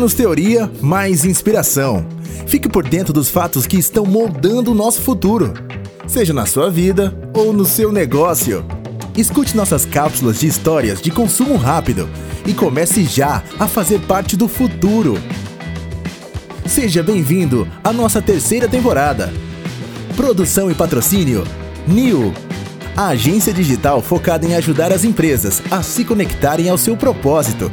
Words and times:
Menos 0.00 0.14
teoria, 0.14 0.72
mais 0.80 1.26
inspiração. 1.26 2.06
Fique 2.46 2.70
por 2.70 2.88
dentro 2.88 3.12
dos 3.12 3.28
fatos 3.28 3.66
que 3.66 3.76
estão 3.76 4.06
moldando 4.06 4.72
o 4.72 4.74
nosso 4.74 5.02
futuro, 5.02 5.52
seja 6.06 6.32
na 6.32 6.46
sua 6.46 6.70
vida 6.70 7.14
ou 7.34 7.52
no 7.52 7.66
seu 7.66 7.92
negócio. 7.92 8.64
Escute 9.14 9.54
nossas 9.54 9.84
cápsulas 9.84 10.40
de 10.40 10.46
histórias 10.46 11.02
de 11.02 11.10
consumo 11.10 11.54
rápido 11.54 12.08
e 12.46 12.54
comece 12.54 13.04
já 13.04 13.42
a 13.58 13.68
fazer 13.68 14.00
parte 14.00 14.38
do 14.38 14.48
futuro. 14.48 15.18
Seja 16.64 17.02
bem-vindo 17.02 17.68
à 17.84 17.92
nossa 17.92 18.22
terceira 18.22 18.66
temporada. 18.66 19.30
Produção 20.16 20.70
e 20.70 20.74
patrocínio 20.74 21.44
New, 21.86 22.32
a 22.96 23.08
agência 23.08 23.52
digital 23.52 24.00
focada 24.00 24.46
em 24.46 24.54
ajudar 24.54 24.94
as 24.94 25.04
empresas 25.04 25.60
a 25.70 25.82
se 25.82 26.06
conectarem 26.06 26.70
ao 26.70 26.78
seu 26.78 26.96
propósito. 26.96 27.70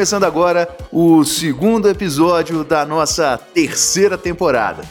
Começando 0.00 0.24
agora 0.24 0.66
o 0.90 1.22
segundo 1.26 1.86
episódio 1.86 2.64
da 2.64 2.86
nossa 2.86 3.36
terceira 3.36 4.16
temporada. 4.16 4.82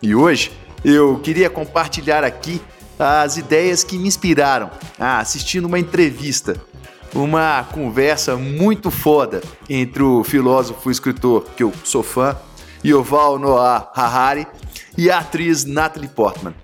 E 0.00 0.14
hoje 0.14 0.52
eu 0.84 1.18
queria 1.18 1.50
compartilhar 1.50 2.22
aqui 2.22 2.62
as 2.96 3.36
ideias 3.36 3.82
que 3.82 3.98
me 3.98 4.06
inspiraram 4.06 4.70
a 4.96 5.24
uma 5.64 5.76
entrevista, 5.76 6.54
uma 7.12 7.66
conversa 7.72 8.36
muito 8.36 8.92
foda 8.92 9.40
entre 9.68 10.04
o 10.04 10.22
filósofo 10.22 10.88
e 10.88 10.92
escritor 10.92 11.44
que 11.56 11.64
eu 11.64 11.72
sou 11.82 12.04
fã, 12.04 12.36
Yuval 12.84 13.40
Noah 13.40 13.90
Harari, 13.92 14.46
e 14.96 15.10
a 15.10 15.18
atriz 15.18 15.64
Natalie 15.64 16.08
Portman. 16.08 16.54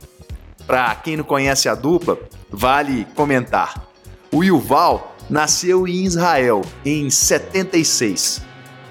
Para 0.65 0.95
quem 0.95 1.17
não 1.17 1.25
conhece 1.25 1.69
a 1.69 1.75
dupla, 1.75 2.17
vale 2.53 3.05
comentar. 3.17 3.83
O 4.31 4.45
Yuval 4.45 5.17
nasceu 5.29 5.87
em 5.87 6.05
Israel 6.05 6.63
em 6.85 7.11
76. 7.11 8.43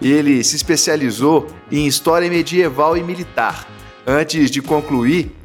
Ele 0.02 0.44
se 0.44 0.56
especializou 0.56 1.48
em 1.72 1.88
história 1.88 2.30
medieval 2.30 2.96
e 2.96 3.04
militar, 3.04 3.68
antes 4.06 4.52
de 4.52 4.62
concluir 4.62 5.36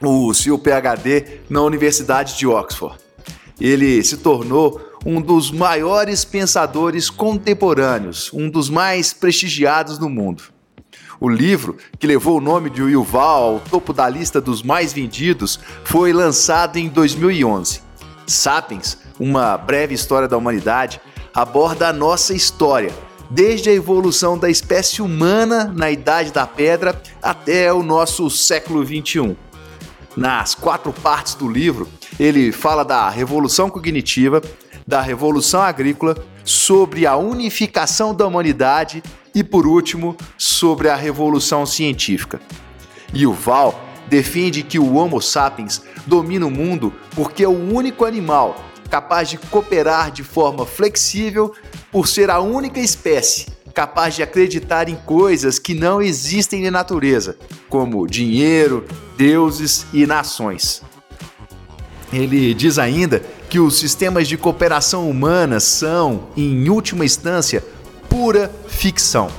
o 0.00 0.32
seu 0.32 0.58
PhD 0.58 1.40
na 1.50 1.62
Universidade 1.62 2.36
de 2.36 2.46
Oxford. 2.46 2.96
Ele 3.60 4.02
se 4.04 4.18
tornou 4.18 4.80
um 5.04 5.20
dos 5.20 5.50
maiores 5.50 6.24
pensadores 6.24 7.10
contemporâneos, 7.10 8.30
um 8.32 8.48
dos 8.48 8.70
mais 8.70 9.12
prestigiados 9.12 9.98
no 9.98 10.08
mundo. 10.08 10.44
O 11.20 11.28
livro, 11.28 11.76
que 11.98 12.06
levou 12.06 12.38
o 12.38 12.40
nome 12.40 12.70
de 12.70 12.80
Yuval 12.80 13.54
ao 13.54 13.60
topo 13.60 13.92
da 13.92 14.08
lista 14.08 14.40
dos 14.40 14.62
mais 14.62 14.92
vendidos, 14.92 15.58
foi 15.84 16.12
lançado 16.12 16.76
em 16.76 16.88
2011. 16.88 17.87
Sapiens 18.28 18.98
uma 19.18 19.56
breve 19.58 19.94
história 19.94 20.28
da 20.28 20.36
humanidade, 20.36 21.00
aborda 21.34 21.88
a 21.88 21.92
nossa 21.92 22.34
história, 22.34 22.92
desde 23.30 23.68
a 23.68 23.72
evolução 23.72 24.38
da 24.38 24.48
espécie 24.48 25.02
humana 25.02 25.72
na 25.74 25.90
Idade 25.90 26.32
da 26.32 26.46
Pedra 26.46 27.00
até 27.22 27.72
o 27.72 27.82
nosso 27.82 28.30
século 28.30 28.84
XXI. 28.84 29.36
Nas 30.16 30.54
quatro 30.54 30.92
partes 30.92 31.34
do 31.34 31.48
livro, 31.48 31.88
ele 32.18 32.50
fala 32.52 32.84
da 32.84 33.08
revolução 33.08 33.68
cognitiva, 33.68 34.42
da 34.86 35.00
revolução 35.00 35.60
agrícola, 35.60 36.16
sobre 36.44 37.06
a 37.06 37.16
unificação 37.16 38.14
da 38.14 38.26
humanidade 38.26 39.02
e, 39.34 39.44
por 39.44 39.66
último, 39.66 40.16
sobre 40.36 40.88
a 40.88 40.96
revolução 40.96 41.66
científica. 41.66 42.40
E 43.12 43.26
o 43.26 43.32
Val 43.32 43.87
defende 44.08 44.62
que 44.62 44.78
o 44.78 44.94
Homo 44.94 45.20
sapiens 45.20 45.82
domina 46.06 46.46
o 46.46 46.50
mundo 46.50 46.92
porque 47.14 47.44
é 47.44 47.48
o 47.48 47.74
único 47.74 48.04
animal 48.04 48.64
capaz 48.90 49.28
de 49.28 49.36
cooperar 49.36 50.10
de 50.10 50.24
forma 50.24 50.64
flexível 50.64 51.52
por 51.92 52.08
ser 52.08 52.30
a 52.30 52.40
única 52.40 52.80
espécie 52.80 53.58
capaz 53.78 54.16
de 54.16 54.24
acreditar 54.24 54.88
em 54.88 54.96
coisas 54.96 55.56
que 55.56 55.72
não 55.72 56.02
existem 56.02 56.62
na 56.62 56.70
natureza, 56.72 57.36
como 57.68 58.08
dinheiro, 58.08 58.84
deuses 59.16 59.86
e 59.92 60.04
nações. 60.04 60.82
Ele 62.12 62.52
diz 62.54 62.76
ainda 62.76 63.22
que 63.48 63.60
os 63.60 63.78
sistemas 63.78 64.26
de 64.26 64.36
cooperação 64.36 65.08
humana 65.08 65.60
são, 65.60 66.28
em 66.36 66.68
última 66.68 67.04
instância, 67.04 67.64
pura 68.08 68.50
ficção. 68.66 69.30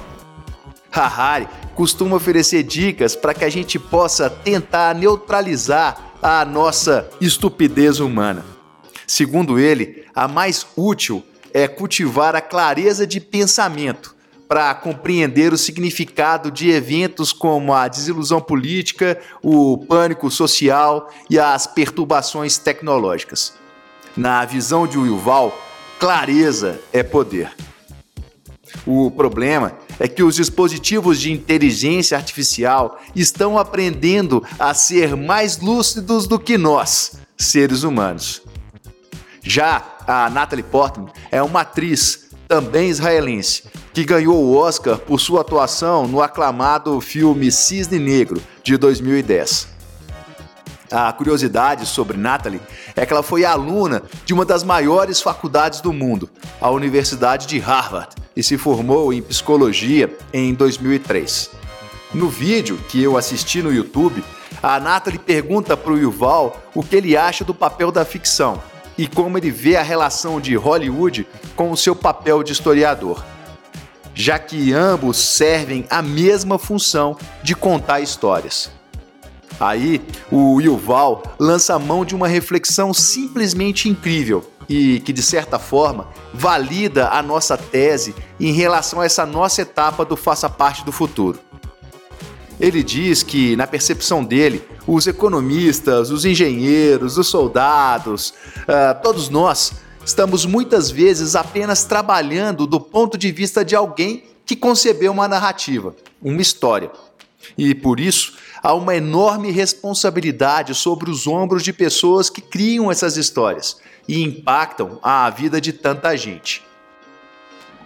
Harari 0.89 1.47
costuma 1.79 2.17
oferecer 2.17 2.61
dicas 2.63 3.15
para 3.15 3.33
que 3.33 3.45
a 3.45 3.49
gente 3.49 3.79
possa 3.79 4.29
tentar 4.29 4.93
neutralizar 4.93 6.11
a 6.21 6.43
nossa 6.43 7.09
estupidez 7.21 8.01
humana. 8.01 8.45
Segundo 9.07 9.57
ele, 9.57 10.03
a 10.13 10.27
mais 10.27 10.67
útil 10.75 11.23
é 11.53 11.69
cultivar 11.69 12.35
a 12.35 12.41
clareza 12.41 13.07
de 13.07 13.21
pensamento 13.21 14.13
para 14.45 14.75
compreender 14.75 15.53
o 15.53 15.57
significado 15.57 16.51
de 16.51 16.69
eventos 16.69 17.31
como 17.31 17.73
a 17.73 17.87
desilusão 17.87 18.41
política, 18.41 19.17
o 19.41 19.77
pânico 19.77 20.29
social 20.29 21.09
e 21.29 21.39
as 21.39 21.65
perturbações 21.65 22.57
tecnológicas. 22.57 23.53
Na 24.17 24.43
visão 24.43 24.85
de 24.85 24.97
Yuval, 24.97 25.57
clareza 25.97 26.77
é 26.91 27.03
poder. 27.03 27.53
O 28.85 29.09
problema 29.09 29.77
é 29.99 30.07
que 30.07 30.23
os 30.23 30.35
dispositivos 30.35 31.19
de 31.19 31.31
inteligência 31.31 32.17
artificial 32.17 32.99
estão 33.15 33.57
aprendendo 33.57 34.43
a 34.57 34.73
ser 34.73 35.15
mais 35.15 35.59
lúcidos 35.59 36.25
do 36.27 36.39
que 36.39 36.57
nós, 36.57 37.17
seres 37.37 37.83
humanos. 37.83 38.41
Já 39.43 39.83
a 40.07 40.29
Natalie 40.29 40.63
Portman 40.63 41.09
é 41.31 41.41
uma 41.41 41.61
atriz 41.61 42.29
também 42.47 42.89
israelense 42.89 43.63
que 43.93 44.03
ganhou 44.03 44.35
o 44.35 44.55
Oscar 44.55 44.97
por 44.97 45.19
sua 45.19 45.41
atuação 45.41 46.07
no 46.07 46.21
aclamado 46.21 46.99
filme 47.01 47.51
Cisne 47.51 47.99
Negro 47.99 48.41
de 48.63 48.77
2010. 48.77 49.78
A 50.91 51.13
curiosidade 51.13 51.85
sobre 51.85 52.17
Natalie 52.17 52.61
é 52.95 53.05
que 53.05 53.13
ela 53.13 53.21
foi 53.21 53.45
aluna 53.45 54.01
de 54.25 54.33
uma 54.33 54.43
das 54.43 54.63
maiores 54.63 55.21
faculdades 55.21 55.81
do 55.81 55.93
mundo, 55.93 56.27
a 56.59 56.71
Universidade 56.71 57.45
de 57.45 57.59
Harvard, 57.59 58.15
e 58.35 58.41
se 58.41 58.57
formou 58.57 59.13
em 59.13 59.21
psicologia 59.21 60.15
em 60.33 60.53
2003. 60.53 61.51
No 62.11 62.27
vídeo 62.27 62.77
que 62.89 63.03
eu 63.03 63.17
assisti 63.17 63.61
no 63.61 63.71
YouTube, 63.71 64.23
a 64.63 64.79
Natalie 64.79 65.19
pergunta 65.19 65.77
para 65.77 65.93
o 65.93 65.97
Yuval 65.97 66.59
o 66.73 66.81
que 66.81 66.95
ele 66.95 67.15
acha 67.15 67.45
do 67.45 67.53
papel 67.53 67.91
da 67.91 68.03
ficção 68.03 68.61
e 68.97 69.07
como 69.07 69.37
ele 69.37 69.51
vê 69.51 69.75
a 69.75 69.83
relação 69.83 70.41
de 70.41 70.55
Hollywood 70.55 71.27
com 71.55 71.71
o 71.71 71.77
seu 71.77 71.95
papel 71.95 72.41
de 72.41 72.51
historiador, 72.51 73.23
já 74.15 74.39
que 74.39 74.73
ambos 74.73 75.17
servem 75.17 75.85
a 75.87 76.01
mesma 76.01 76.57
função 76.57 77.15
de 77.43 77.55
contar 77.55 78.01
histórias. 78.01 78.78
Aí, 79.59 80.01
o 80.31 80.61
Yuval 80.61 81.23
lança 81.37 81.75
a 81.75 81.79
mão 81.79 82.05
de 82.05 82.15
uma 82.15 82.27
reflexão 82.27 82.93
simplesmente 82.93 83.89
incrível 83.89 84.49
e 84.69 84.99
que, 85.01 85.11
de 85.11 85.21
certa 85.21 85.59
forma, 85.59 86.07
valida 86.33 87.09
a 87.09 87.21
nossa 87.21 87.57
tese 87.57 88.15
em 88.39 88.53
relação 88.53 89.01
a 89.01 89.05
essa 89.05 89.25
nossa 89.25 89.63
etapa 89.63 90.05
do 90.05 90.15
Faça 90.15 90.49
Parte 90.49 90.85
do 90.85 90.91
Futuro. 90.91 91.39
Ele 92.59 92.83
diz 92.83 93.23
que, 93.23 93.55
na 93.55 93.65
percepção 93.65 94.23
dele, 94.23 94.63
os 94.85 95.07
economistas, 95.07 96.09
os 96.09 96.23
engenheiros, 96.23 97.17
os 97.17 97.27
soldados, 97.27 98.33
uh, 98.61 99.01
todos 99.01 99.29
nós 99.29 99.73
estamos 100.05 100.45
muitas 100.45 100.89
vezes 100.89 101.35
apenas 101.35 101.83
trabalhando 101.83 102.65
do 102.65 102.79
ponto 102.79 103.17
de 103.17 103.31
vista 103.31 103.63
de 103.63 103.75
alguém 103.75 104.23
que 104.45 104.55
concebeu 104.55 105.11
uma 105.11 105.27
narrativa, 105.27 105.95
uma 106.21 106.41
história. 106.41 106.91
E 107.57 107.73
por 107.73 107.99
isso 107.99 108.33
há 108.61 108.73
uma 108.73 108.95
enorme 108.95 109.51
responsabilidade 109.51 110.73
sobre 110.75 111.09
os 111.09 111.27
ombros 111.27 111.63
de 111.63 111.73
pessoas 111.73 112.29
que 112.29 112.41
criam 112.41 112.91
essas 112.91 113.17
histórias 113.17 113.77
e 114.07 114.23
impactam 114.23 114.99
a 115.01 115.29
vida 115.29 115.61
de 115.61 115.71
tanta 115.71 116.15
gente. 116.17 116.63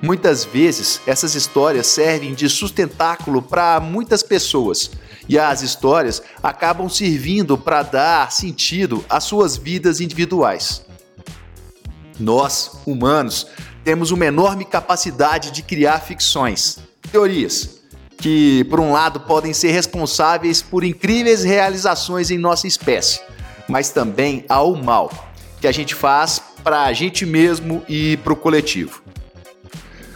Muitas 0.02 0.44
vezes, 0.44 1.00
essas 1.08 1.34
histórias 1.34 1.88
servem 1.88 2.34
de 2.34 2.50
sustentáculo 2.50 3.42
para 3.42 3.80
muitas 3.80 4.22
pessoas 4.22 4.92
e 5.30 5.40
as 5.40 5.62
histórias 5.62 6.22
acabam 6.42 6.90
servindo 6.90 7.58
para 7.58 7.84
dar 7.84 8.32
sentido 8.32 9.04
às 9.10 9.24
suas 9.24 9.56
vidas 9.56 10.02
individuais. 10.02 10.86
Nós, 12.20 12.72
humanos, 12.86 13.48
temos 13.84 14.12
uma 14.12 14.26
enorme 14.26 14.66
capacidade 14.66 15.52
de 15.52 15.62
criar 15.62 16.00
ficções, 16.00 16.80
teorias, 17.12 17.83
que, 18.24 18.64
por 18.70 18.80
um 18.80 18.94
lado, 18.94 19.20
podem 19.20 19.54
ser 19.54 19.72
responsáveis 19.72 20.62
por 20.62 20.86
incríveis 20.86 21.44
realizações 21.44 22.32
em 22.32 22.38
nossa 22.38 22.66
espécie, 22.66 23.20
mas 23.68 23.90
também 23.90 24.46
ao 24.48 24.74
mal 24.78 25.12
que 25.60 25.68
a 25.68 25.74
gente 25.74 25.94
faz 25.94 26.42
para 26.64 26.84
a 26.84 26.94
gente 26.94 27.26
mesmo 27.26 27.84
e 27.86 28.16
para 28.24 28.32
o 28.32 28.38
coletivo. 28.38 29.02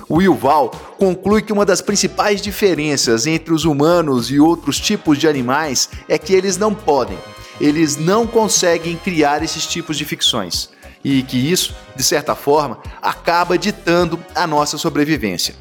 O 0.08 0.22
Yuval 0.22 0.70
conclui 0.98 1.42
que 1.42 1.52
uma 1.52 1.66
das 1.66 1.82
principais 1.82 2.42
diferenças 2.42 3.28
entre 3.28 3.54
os 3.54 3.66
humanos 3.66 4.32
e 4.32 4.40
outros 4.40 4.80
tipos 4.80 5.18
de 5.18 5.28
animais 5.28 5.90
é 6.08 6.18
que 6.18 6.34
eles 6.34 6.56
não 6.56 6.74
podem, 6.74 7.18
eles 7.60 7.98
não 7.98 8.26
conseguem 8.26 8.96
criar 8.96 9.44
esses 9.44 9.68
tipos 9.68 9.98
de 9.98 10.06
ficções 10.06 10.70
e 11.04 11.24
que 11.24 11.36
isso, 11.36 11.76
de 11.94 12.04
certa 12.04 12.36
forma, 12.36 12.80
acaba 13.02 13.58
ditando 13.58 14.18
a 14.34 14.48
nossa 14.48 14.78
sobrevivência. 14.78 15.56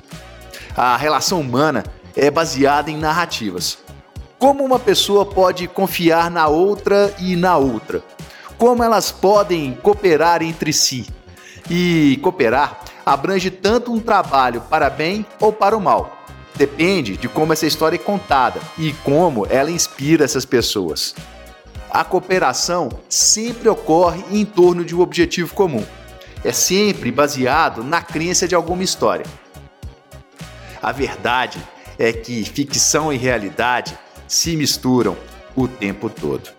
A 0.76 0.96
relação 0.96 1.40
humana 1.40 1.82
é 2.16 2.30
baseada 2.30 2.90
em 2.90 2.96
narrativas. 2.96 3.78
Como 4.38 4.64
uma 4.64 4.78
pessoa 4.78 5.26
pode 5.26 5.68
confiar 5.68 6.30
na 6.30 6.48
outra 6.48 7.14
e 7.18 7.36
na 7.36 7.56
outra? 7.56 8.02
Como 8.58 8.82
elas 8.82 9.12
podem 9.12 9.74
cooperar 9.74 10.42
entre 10.42 10.72
si? 10.72 11.06
E 11.70 12.18
cooperar 12.22 12.80
abrange 13.04 13.50
tanto 13.50 13.92
um 13.92 14.00
trabalho 14.00 14.62
para 14.62 14.88
bem 14.88 15.26
ou 15.40 15.52
para 15.52 15.76
o 15.76 15.80
mal. 15.80 16.24
Depende 16.54 17.16
de 17.16 17.28
como 17.28 17.52
essa 17.52 17.66
história 17.66 17.96
é 17.96 17.98
contada 17.98 18.60
e 18.78 18.92
como 19.04 19.46
ela 19.46 19.70
inspira 19.70 20.24
essas 20.24 20.44
pessoas. 20.44 21.14
A 21.90 22.02
cooperação 22.02 22.88
sempre 23.08 23.69
ocorre 23.69 24.24
em 24.30 24.44
torno 24.44 24.84
de 24.84 24.94
um 24.94 25.00
objetivo 25.00 25.54
comum. 25.54 25.84
É 26.44 26.52
sempre 26.52 27.10
baseado 27.10 27.84
na 27.84 28.00
crença 28.00 28.48
de 28.48 28.54
alguma 28.54 28.82
história. 28.82 29.26
A 30.82 30.92
verdade 30.92 31.58
é 31.98 32.12
que 32.12 32.44
ficção 32.44 33.12
e 33.12 33.16
realidade 33.16 33.98
se 34.28 34.56
misturam 34.56 35.16
o 35.54 35.66
tempo 35.66 36.10
todo. 36.10 36.56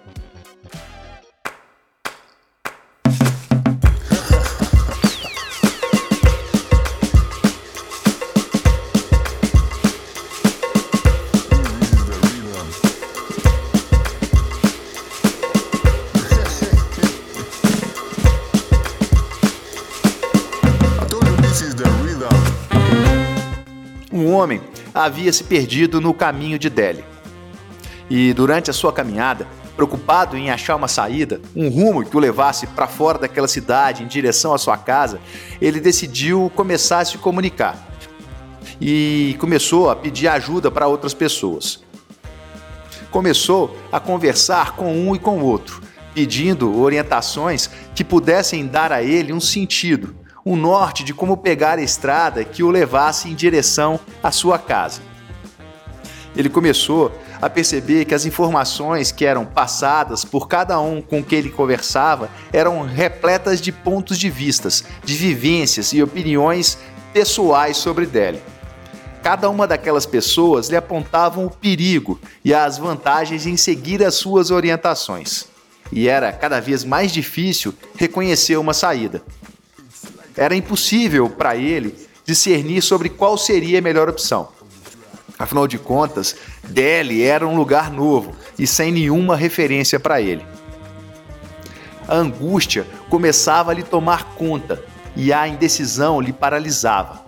um 24.17 24.33
homem 24.33 24.59
havia 25.05 25.31
se 25.31 25.43
perdido 25.43 26.01
no 26.01 26.13
caminho 26.13 26.57
de 26.57 26.69
Delhi. 26.69 27.03
E 28.09 28.33
durante 28.33 28.69
a 28.69 28.73
sua 28.73 28.91
caminhada, 28.91 29.47
preocupado 29.75 30.35
em 30.35 30.49
achar 30.49 30.75
uma 30.75 30.87
saída, 30.87 31.39
um 31.55 31.69
rumo 31.69 32.03
que 32.03 32.15
o 32.15 32.19
levasse 32.19 32.65
para 32.67 32.87
fora 32.87 33.19
daquela 33.19 33.47
cidade, 33.47 34.03
em 34.03 34.07
direção 34.07 34.53
à 34.53 34.57
sua 34.57 34.77
casa, 34.77 35.19
ele 35.61 35.79
decidiu 35.79 36.51
começar 36.55 36.99
a 36.99 37.05
se 37.05 37.17
comunicar. 37.17 37.87
E 38.81 39.35
começou 39.39 39.89
a 39.89 39.95
pedir 39.95 40.27
ajuda 40.27 40.71
para 40.71 40.87
outras 40.87 41.13
pessoas. 41.13 41.83
Começou 43.11 43.77
a 43.91 43.99
conversar 43.99 44.75
com 44.75 44.93
um 44.93 45.15
e 45.15 45.19
com 45.19 45.41
outro, 45.41 45.81
pedindo 46.13 46.79
orientações 46.79 47.69
que 47.93 48.03
pudessem 48.03 48.65
dar 48.65 48.91
a 48.91 49.03
ele 49.03 49.31
um 49.31 49.39
sentido, 49.39 50.15
um 50.47 50.55
norte 50.55 51.03
de 51.03 51.13
como 51.13 51.35
pegar 51.35 51.77
a 51.77 51.81
estrada 51.81 52.41
que 52.45 52.63
o 52.63 52.69
levasse 52.71 53.27
em 53.27 53.35
direção 53.35 53.99
à 54.23 54.31
sua 54.31 54.57
casa. 54.57 55.01
Ele 56.37 56.47
começou 56.47 57.11
a 57.41 57.49
perceber 57.49 58.05
que 58.05 58.15
as 58.15 58.25
informações 58.25 59.11
que 59.11 59.25
eram 59.25 59.45
passadas 59.45 60.23
por 60.23 60.47
cada 60.47 60.79
um 60.79 61.01
com 61.01 61.21
quem 61.21 61.39
ele 61.39 61.49
conversava 61.49 62.29
eram 62.53 62.81
repletas 62.85 63.59
de 63.59 63.73
pontos 63.73 64.17
de 64.17 64.29
vistas, 64.29 64.85
de 65.03 65.15
vivências 65.15 65.91
e 65.91 66.01
opiniões 66.01 66.77
pessoais 67.11 67.75
sobre 67.75 68.05
Delhi. 68.05 68.41
Cada 69.21 69.49
uma 69.49 69.67
daquelas 69.67 70.05
pessoas 70.05 70.69
lhe 70.69 70.77
apontavam 70.77 71.45
o 71.45 71.51
perigo 71.51 72.21
e 72.45 72.53
as 72.53 72.77
vantagens 72.77 73.45
em 73.45 73.57
seguir 73.57 74.01
as 74.01 74.15
suas 74.15 74.49
orientações. 74.49 75.47
E 75.91 76.07
era 76.07 76.31
cada 76.31 76.61
vez 76.61 76.85
mais 76.85 77.11
difícil 77.11 77.73
reconhecer 77.97 78.55
uma 78.55 78.73
saída. 78.73 79.21
Era 80.37 80.55
impossível 80.55 81.29
para 81.29 81.55
ele 81.55 81.95
discernir 82.23 82.81
sobre 82.81 83.09
qual 83.09 83.37
seria 83.37 83.79
a 83.79 83.81
melhor 83.81 84.07
opção. 84.07 84.49
Afinal 85.39 85.67
de 85.67 85.77
contas, 85.77 86.35
Delhi 86.63 87.23
era 87.23 87.47
um 87.47 87.55
lugar 87.55 87.91
novo 87.91 88.35
e 88.57 88.67
sem 88.67 88.91
nenhuma 88.91 89.35
referência 89.35 89.99
para 89.99 90.21
ele. 90.21 90.45
A 92.07 92.15
angústia 92.15 92.85
começava 93.09 93.71
a 93.71 93.73
lhe 93.73 93.83
tomar 93.83 94.35
conta 94.35 94.83
e 95.15 95.33
a 95.33 95.47
indecisão 95.47 96.21
lhe 96.21 96.31
paralisava. 96.31 97.25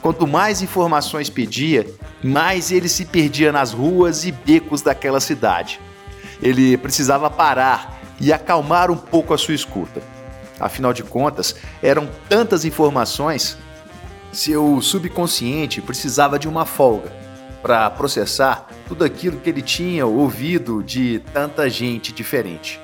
Quanto 0.00 0.26
mais 0.26 0.62
informações 0.62 1.28
pedia, 1.28 1.86
mais 2.22 2.70
ele 2.70 2.88
se 2.88 3.04
perdia 3.04 3.50
nas 3.50 3.72
ruas 3.72 4.24
e 4.24 4.32
becos 4.32 4.82
daquela 4.82 5.20
cidade. 5.20 5.80
Ele 6.40 6.76
precisava 6.76 7.28
parar 7.28 8.00
e 8.20 8.32
acalmar 8.32 8.90
um 8.90 8.96
pouco 8.96 9.34
a 9.34 9.38
sua 9.38 9.54
escuta. 9.54 10.17
Afinal 10.60 10.92
de 10.92 11.02
contas, 11.02 11.56
eram 11.82 12.08
tantas 12.28 12.64
informações, 12.64 13.56
seu 14.32 14.80
subconsciente 14.80 15.80
precisava 15.80 16.38
de 16.38 16.48
uma 16.48 16.66
folga 16.66 17.12
para 17.62 17.90
processar 17.90 18.68
tudo 18.86 19.04
aquilo 19.04 19.38
que 19.40 19.50
ele 19.50 19.62
tinha 19.62 20.06
ouvido 20.06 20.82
de 20.82 21.20
tanta 21.32 21.68
gente 21.68 22.12
diferente. 22.12 22.80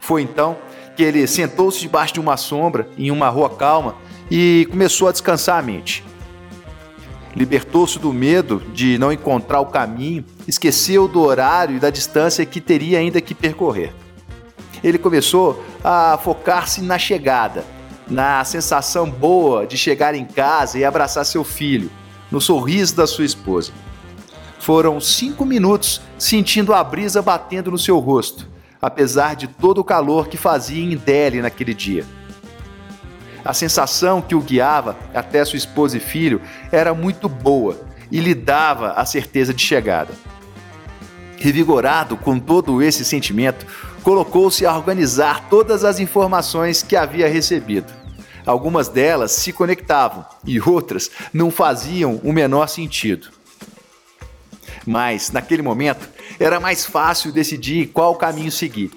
Foi 0.00 0.22
então 0.22 0.56
que 0.94 1.02
ele 1.02 1.26
sentou-se 1.26 1.80
debaixo 1.80 2.14
de 2.14 2.20
uma 2.20 2.36
sombra 2.36 2.88
em 2.96 3.10
uma 3.10 3.28
rua 3.28 3.48
calma 3.50 3.96
e 4.30 4.66
começou 4.70 5.08
a 5.08 5.12
descansar 5.12 5.58
a 5.58 5.62
mente. 5.62 6.04
Libertou-se 7.34 7.98
do 7.98 8.12
medo 8.12 8.62
de 8.72 8.96
não 8.96 9.12
encontrar 9.12 9.60
o 9.60 9.66
caminho, 9.66 10.24
esqueceu 10.46 11.08
do 11.08 11.20
horário 11.20 11.76
e 11.76 11.80
da 11.80 11.90
distância 11.90 12.46
que 12.46 12.60
teria 12.60 12.98
ainda 12.98 13.20
que 13.20 13.34
percorrer. 13.34 13.92
Ele 14.82 14.98
começou 14.98 15.64
a 15.82 16.18
focar-se 16.22 16.80
na 16.80 16.98
chegada, 16.98 17.64
na 18.08 18.44
sensação 18.44 19.10
boa 19.10 19.66
de 19.66 19.76
chegar 19.76 20.14
em 20.14 20.24
casa 20.24 20.78
e 20.78 20.84
abraçar 20.84 21.24
seu 21.24 21.42
filho, 21.42 21.90
no 22.30 22.40
sorriso 22.40 22.94
da 22.94 23.06
sua 23.06 23.24
esposa. 23.24 23.72
Foram 24.58 25.00
cinco 25.00 25.44
minutos 25.44 26.00
sentindo 26.18 26.72
a 26.72 26.84
brisa 26.84 27.20
batendo 27.20 27.70
no 27.70 27.78
seu 27.78 27.98
rosto, 27.98 28.48
apesar 28.80 29.34
de 29.34 29.48
todo 29.48 29.78
o 29.78 29.84
calor 29.84 30.28
que 30.28 30.36
fazia 30.36 30.84
em 30.84 30.96
Delhi 30.96 31.42
naquele 31.42 31.74
dia. 31.74 32.04
A 33.44 33.52
sensação 33.52 34.22
que 34.22 34.34
o 34.34 34.40
guiava 34.40 34.96
até 35.14 35.44
sua 35.44 35.58
esposa 35.58 35.98
e 35.98 36.00
filho 36.00 36.40
era 36.72 36.94
muito 36.94 37.28
boa 37.28 37.78
e 38.10 38.18
lhe 38.20 38.34
dava 38.34 38.92
a 38.92 39.04
certeza 39.04 39.52
de 39.52 39.62
chegada. 39.62 40.14
Revigorado 41.36 42.16
com 42.16 42.38
todo 42.38 42.82
esse 42.82 43.04
sentimento, 43.04 43.66
colocou-se 44.02 44.64
a 44.64 44.74
organizar 44.74 45.48
todas 45.50 45.84
as 45.84 45.98
informações 46.00 46.82
que 46.82 46.96
havia 46.96 47.28
recebido. 47.28 47.92
Algumas 48.46 48.88
delas 48.88 49.32
se 49.32 49.52
conectavam 49.52 50.24
e 50.46 50.60
outras 50.60 51.10
não 51.32 51.50
faziam 51.50 52.20
o 52.22 52.32
menor 52.32 52.68
sentido. 52.68 53.28
Mas, 54.86 55.30
naquele 55.30 55.62
momento, 55.62 56.08
era 56.38 56.60
mais 56.60 56.84
fácil 56.84 57.32
decidir 57.32 57.86
qual 57.88 58.14
caminho 58.16 58.52
seguir. 58.52 58.90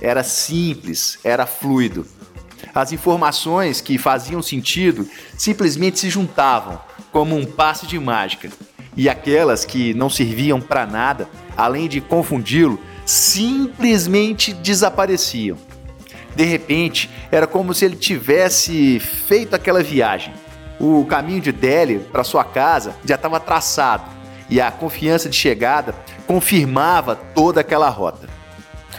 Era 0.00 0.22
simples, 0.22 1.18
era 1.24 1.46
fluido. 1.46 2.06
As 2.74 2.90
informações 2.90 3.80
que 3.80 3.96
faziam 3.96 4.42
sentido 4.42 5.08
simplesmente 5.38 6.00
se 6.00 6.10
juntavam, 6.10 6.80
como 7.12 7.36
um 7.36 7.46
passe 7.46 7.86
de 7.86 7.98
mágica, 7.98 8.50
e 8.96 9.08
aquelas 9.08 9.64
que 9.64 9.94
não 9.94 10.10
serviam 10.10 10.60
para 10.60 10.84
nada, 10.84 11.28
além 11.56 11.88
de 11.88 12.00
confundi-lo, 12.00 12.80
simplesmente 13.06 14.52
desapareciam. 14.52 15.56
De 16.34 16.44
repente, 16.44 17.08
era 17.30 17.46
como 17.46 17.72
se 17.72 17.84
ele 17.84 17.96
tivesse 17.96 18.98
feito 18.98 19.54
aquela 19.54 19.82
viagem. 19.82 20.34
O 20.80 21.04
caminho 21.04 21.40
de 21.40 21.52
Delhi 21.52 22.00
para 22.10 22.24
sua 22.24 22.42
casa 22.42 22.96
já 23.04 23.14
estava 23.14 23.38
traçado 23.38 24.04
e 24.50 24.60
a 24.60 24.70
confiança 24.70 25.28
de 25.28 25.36
chegada 25.36 25.94
confirmava 26.26 27.14
toda 27.14 27.60
aquela 27.60 27.88
rota. 27.88 28.28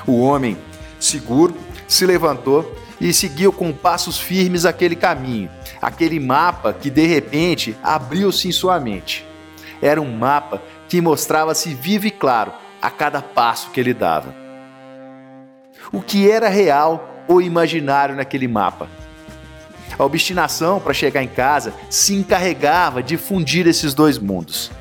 O 0.07 0.21
homem, 0.21 0.57
seguro, 0.97 1.53
se 1.87 2.05
levantou 2.05 2.73
e 2.99 3.13
seguiu 3.13 3.51
com 3.51 3.73
passos 3.73 4.19
firmes 4.19 4.65
aquele 4.65 4.95
caminho, 4.95 5.49
aquele 5.81 6.19
mapa 6.19 6.73
que 6.73 6.89
de 6.89 7.05
repente 7.05 7.75
abriu-se 7.83 8.47
em 8.47 8.51
sua 8.51 8.79
mente. 8.79 9.25
Era 9.81 10.01
um 10.01 10.17
mapa 10.17 10.61
que 10.87 11.01
mostrava-se 11.01 11.73
vivo 11.73 12.07
e 12.07 12.11
claro 12.11 12.53
a 12.81 12.89
cada 12.89 13.21
passo 13.21 13.71
que 13.71 13.79
ele 13.79 13.93
dava. 13.93 14.33
O 15.91 16.01
que 16.01 16.29
era 16.29 16.49
real 16.49 17.23
ou 17.27 17.41
imaginário 17.41 18.15
naquele 18.15 18.47
mapa? 18.47 18.87
A 19.97 20.03
obstinação 20.03 20.79
para 20.79 20.93
chegar 20.93 21.23
em 21.23 21.27
casa 21.27 21.73
se 21.89 22.13
encarregava 22.15 23.01
de 23.01 23.17
fundir 23.17 23.65
esses 23.67 23.93
dois 23.93 24.17
mundos. 24.17 24.71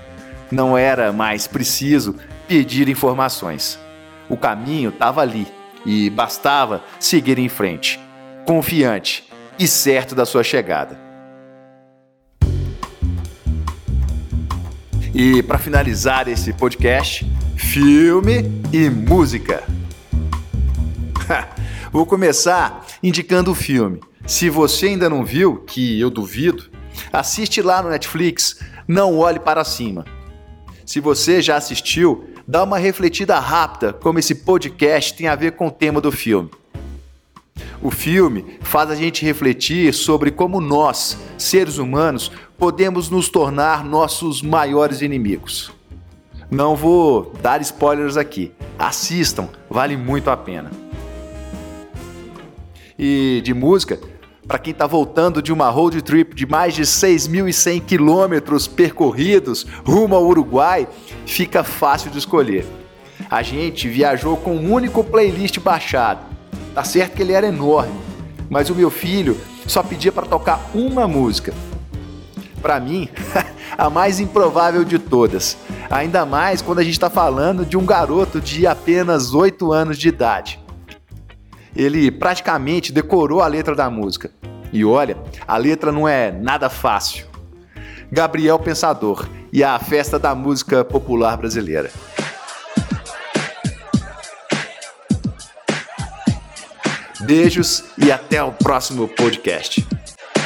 Não 0.50 0.76
era 0.76 1.12
mais 1.12 1.46
preciso 1.46 2.16
pedir 2.48 2.88
informações. 2.88 3.78
O 4.28 4.36
caminho 4.36 4.90
estava 4.90 5.20
ali 5.20 5.46
e 5.86 6.10
bastava 6.10 6.82
seguir 6.98 7.38
em 7.38 7.48
frente, 7.48 8.00
confiante 8.44 9.24
e 9.58 9.66
certo 9.66 10.14
da 10.14 10.24
sua 10.26 10.42
chegada. 10.42 10.98
E 15.14 15.42
para 15.42 15.58
finalizar 15.58 16.28
esse 16.28 16.52
podcast, 16.52 17.24
filme 17.56 18.50
e 18.72 18.90
música. 18.90 19.62
Vou 21.92 22.04
começar 22.04 22.84
indicando 23.02 23.52
o 23.52 23.54
filme. 23.54 24.00
Se 24.26 24.50
você 24.50 24.86
ainda 24.86 25.08
não 25.08 25.24
viu, 25.24 25.58
que 25.58 26.00
eu 26.00 26.10
duvido, 26.10 26.64
assiste 27.12 27.62
lá 27.62 27.82
no 27.82 27.90
Netflix 27.90 28.60
Não 28.88 29.18
Olhe 29.18 29.38
Para 29.38 29.64
Cima. 29.64 30.04
Se 30.84 30.98
você 30.98 31.40
já 31.40 31.56
assistiu, 31.56 32.24
dá 32.46 32.64
uma 32.64 32.78
refletida 32.78 33.38
rápida 33.38 33.92
como 33.92 34.18
esse 34.18 34.34
podcast 34.34 35.14
tem 35.14 35.28
a 35.28 35.36
ver 35.36 35.52
com 35.52 35.68
o 35.68 35.70
tema 35.70 36.00
do 36.00 36.10
filme. 36.10 36.50
O 37.80 37.90
filme 37.90 38.58
faz 38.62 38.90
a 38.90 38.94
gente 38.94 39.24
refletir 39.24 39.92
sobre 39.92 40.30
como 40.30 40.60
nós, 40.60 41.18
seres 41.36 41.78
humanos, 41.78 42.32
podemos 42.56 43.10
nos 43.10 43.28
tornar 43.28 43.84
nossos 43.84 44.40
maiores 44.40 45.02
inimigos. 45.02 45.70
Não 46.50 46.76
vou 46.76 47.32
dar 47.42 47.60
spoilers 47.60 48.16
aqui. 48.16 48.52
Assistam, 48.78 49.48
vale 49.68 49.96
muito 49.96 50.30
a 50.30 50.36
pena. 50.36 50.70
E 52.98 53.42
de 53.44 53.52
música, 53.52 53.98
para 54.46 54.58
quem 54.58 54.72
está 54.72 54.86
voltando 54.86 55.42
de 55.42 55.52
uma 55.52 55.68
road 55.68 56.00
trip 56.02 56.34
de 56.34 56.46
mais 56.46 56.74
de 56.74 56.82
6.100 56.82 57.84
quilômetros 57.84 58.66
percorridos 58.66 59.66
rumo 59.84 60.14
ao 60.14 60.24
Uruguai, 60.24 60.88
fica 61.26 61.64
fácil 61.64 62.10
de 62.10 62.18
escolher. 62.18 62.64
A 63.30 63.42
gente 63.42 63.88
viajou 63.88 64.36
com 64.36 64.56
um 64.56 64.72
único 64.72 65.02
playlist 65.02 65.58
baixado. 65.58 66.33
Tá 66.74 66.84
certo 66.84 67.14
que 67.14 67.22
ele 67.22 67.32
era 67.32 67.46
enorme, 67.46 67.94
mas 68.50 68.68
o 68.68 68.74
meu 68.74 68.90
filho 68.90 69.40
só 69.66 69.82
pedia 69.82 70.10
para 70.10 70.26
tocar 70.26 70.70
uma 70.74 71.06
música. 71.06 71.54
Para 72.60 72.80
mim, 72.80 73.08
a 73.78 73.88
mais 73.88 74.20
improvável 74.20 74.84
de 74.84 74.98
todas. 74.98 75.56
Ainda 75.90 76.26
mais 76.26 76.60
quando 76.60 76.80
a 76.80 76.82
gente 76.82 76.94
está 76.94 77.08
falando 77.08 77.64
de 77.64 77.76
um 77.76 77.86
garoto 77.86 78.40
de 78.40 78.66
apenas 78.66 79.32
8 79.34 79.72
anos 79.72 79.98
de 79.98 80.08
idade 80.08 80.64
ele 81.76 82.10
praticamente 82.10 82.92
decorou 82.92 83.40
a 83.40 83.46
letra 83.46 83.74
da 83.74 83.90
música. 83.90 84.30
E 84.72 84.84
olha, 84.84 85.16
a 85.46 85.56
letra 85.56 85.90
não 85.90 86.06
é 86.06 86.30
nada 86.30 86.68
fácil. 86.68 87.26
Gabriel 88.10 88.58
Pensador 88.58 89.26
e 89.52 89.64
a 89.64 89.78
festa 89.78 90.18
da 90.18 90.34
música 90.34 90.84
popular 90.84 91.36
brasileira. 91.36 91.90
Beijos 97.24 97.84
e 97.96 98.12
até 98.12 98.42
o 98.42 98.52
próximo 98.52 99.08
podcast. 99.08 99.86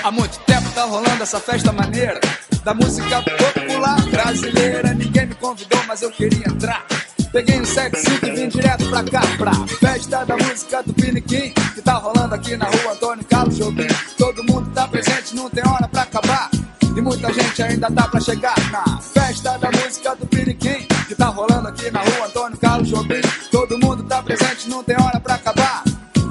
Há 0.03 0.11
muito 0.13 0.39
tempo 0.41 0.71
tá 0.71 0.85
rolando 0.85 1.23
essa 1.23 1.41
festa 1.41 1.73
maneira 1.73 2.21
da 2.63 2.73
música 2.73 3.21
popular 3.23 4.01
brasileira. 4.09 4.95
Ninguém 4.95 5.27
me 5.27 5.35
convidou, 5.35 5.83
mas 5.89 6.03
eu 6.03 6.11
queria 6.11 6.47
entrar. 6.47 6.87
Peguei 7.33 7.61
um 7.61 7.65
75 7.65 8.27
e 8.27 8.31
vim 8.31 8.49
direto 8.49 8.89
pra 8.89 9.03
cá, 9.03 9.21
pra 9.37 9.53
festa 9.79 10.25
da 10.25 10.37
música 10.37 10.83
do 10.83 10.95
Piniquim, 10.95 11.53
que 11.75 11.83
tá 11.83 11.95
rolando 11.95 12.35
aqui 12.35 12.57
na 12.57 12.67
rua 12.67 12.93
Antônio 12.93 13.25
Carlos 13.25 13.57
Jobim. 13.57 13.89
Todo 14.17 14.45
mundo 14.45 14.71
tá 14.73 14.87
presente, 14.87 15.35
não 15.35 15.51
tem 15.51 15.67
hora 15.67 15.89
pra 15.89 16.03
acabar. 16.03 16.49
E 16.97 17.01
muita 17.01 17.33
gente 17.33 17.63
ainda 17.63 17.91
tá 17.91 18.09
pra 18.09 18.21
chegar 18.21 18.55
na 18.71 18.99
festa 19.01 19.59
da 19.59 19.71
música 19.71 20.15
do 20.15 20.27
Piniquim, 20.27 20.87
que 21.07 21.15
tá 21.15 21.27
rolando 21.27 21.69
aqui 21.69 21.91
na 21.91 22.01
rua 22.01 22.27
Antônio 22.27 22.57
Carlos 22.57 22.89
Jobim. 22.89 23.21
Todo 23.51 23.79
mundo 23.79 24.05
tá 24.05 24.23
presente, 24.23 24.69
não 24.69 24.83
tem 24.85 24.97
hora 24.97 25.19
pra. 25.19 25.38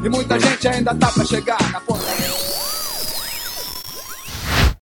E 0.08 0.10
muita 0.10 0.40
gente 0.40 0.66
ainda 0.70 0.96
tá 0.96 1.12
pra 1.12 1.26
chegar 1.26 1.72
na 1.74 1.82
ponta. 1.82 2.47